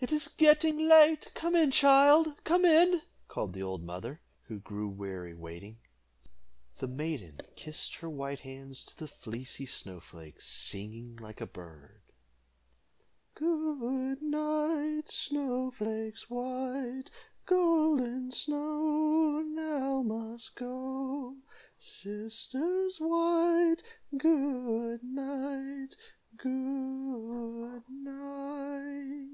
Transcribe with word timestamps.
"It 0.00 0.12
is 0.12 0.28
getting 0.28 0.86
late; 0.86 1.30
come 1.34 1.56
in, 1.56 1.70
child! 1.70 2.36
come 2.44 2.66
in!" 2.66 3.00
called 3.26 3.54
the 3.54 3.62
old 3.62 3.80
woman, 3.86 4.18
who 4.42 4.58
grew 4.60 4.86
weary 4.86 5.32
waiting. 5.34 5.78
The 6.76 6.88
maiden 6.88 7.38
kissed 7.56 7.94
her 7.96 8.10
white 8.10 8.40
hands 8.40 8.84
to 8.84 8.98
the 8.98 9.08
fleecy 9.08 9.64
snow 9.64 10.00
flakes, 10.00 10.46
singing 10.46 11.16
like 11.16 11.40
a 11.40 11.46
bird 11.46 12.02
"Good 13.34 14.20
night! 14.20 15.04
Snow 15.10 15.70
flakes 15.70 16.28
white. 16.28 17.06
Golden 17.46 18.30
Snow 18.30 19.40
Now 19.40 20.02
must 20.02 20.54
go. 20.54 21.38
Sisters 21.78 22.98
white, 22.98 23.82
Good 24.18 25.02
night! 25.02 25.94
Good 26.36 27.84
night!" 27.88 29.30